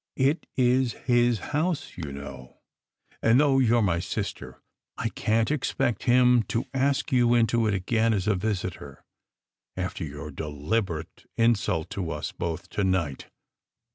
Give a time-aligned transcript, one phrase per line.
[0.17, 2.57] It is his house, you know;
[3.21, 4.59] and though you re my sister,
[4.97, 9.03] I can t expect him to ask you into it again as a visitor,
[9.77, 13.27] after your deliberate insult to us both to night.